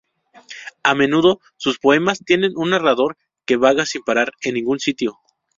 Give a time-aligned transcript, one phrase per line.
[0.81, 5.19] A menudo sus poemas tienen un narrador que vaga sin parar en ningún sitio.